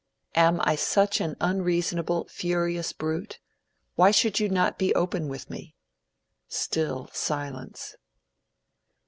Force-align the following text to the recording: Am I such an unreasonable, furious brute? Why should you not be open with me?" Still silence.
Am 0.33 0.59
I 0.63 0.75
such 0.77 1.21
an 1.21 1.35
unreasonable, 1.39 2.27
furious 2.27 2.91
brute? 2.91 3.39
Why 3.93 4.09
should 4.09 4.39
you 4.39 4.49
not 4.49 4.79
be 4.79 4.95
open 4.95 5.27
with 5.27 5.47
me?" 5.51 5.75
Still 6.47 7.07
silence. 7.13 7.95